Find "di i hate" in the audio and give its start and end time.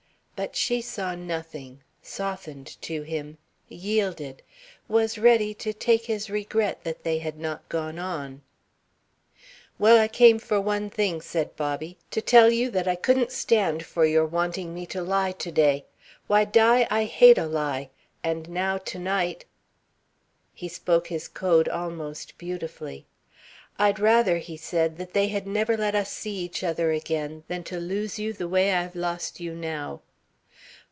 16.43-17.37